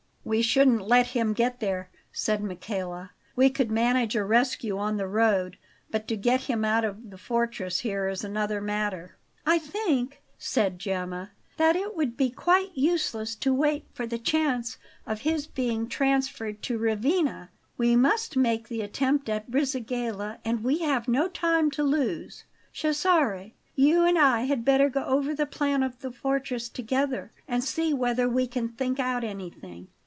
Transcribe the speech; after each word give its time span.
"We 0.23 0.43
shouldn't 0.43 0.87
let 0.87 1.07
him 1.07 1.33
get 1.33 1.59
there," 1.59 1.89
said 2.13 2.43
Michele. 2.43 3.09
"We 3.35 3.49
could 3.49 3.71
manage 3.71 4.15
a 4.15 4.23
rescue 4.23 4.77
on 4.77 4.95
the 4.97 5.07
road; 5.07 5.57
but 5.89 6.07
to 6.09 6.15
get 6.15 6.41
him 6.41 6.63
out 6.63 6.85
of 6.85 7.09
the 7.09 7.17
fortress 7.17 7.79
here 7.79 8.07
is 8.07 8.23
another 8.23 8.61
matter." 8.61 9.17
"I 9.47 9.57
think," 9.57 10.21
said 10.37 10.77
Gemma; 10.77 11.31
"that 11.57 11.75
it 11.75 11.95
would 11.97 12.15
be 12.17 12.29
quite 12.29 12.77
useless 12.77 13.33
to 13.37 13.51
wait 13.53 13.85
for 13.93 14.05
the 14.05 14.19
chance 14.19 14.77
of 15.07 15.21
his 15.21 15.47
being 15.47 15.89
transferred 15.89 16.61
to 16.63 16.77
Ravenna. 16.77 17.49
We 17.75 17.95
must 17.95 18.37
make 18.37 18.67
the 18.67 18.81
attempt 18.81 19.27
at 19.27 19.49
Brisighella, 19.49 20.37
and 20.45 20.63
we 20.63 20.77
have 20.79 21.07
no 21.07 21.27
time 21.29 21.71
to 21.71 21.83
lose. 21.83 22.43
Cesare, 22.71 23.53
you 23.75 24.05
and 24.05 24.19
I 24.19 24.41
had 24.41 24.63
better 24.63 24.87
go 24.87 25.03
over 25.03 25.33
the 25.33 25.47
plan 25.47 25.81
of 25.83 25.99
the 25.99 26.11
fortress 26.11 26.69
together, 26.69 27.31
and 27.47 27.63
see 27.63 27.91
whether 27.91 28.29
we 28.29 28.45
can 28.47 28.69
think 28.69 28.97
out 28.99 29.23
anything. 29.23 29.87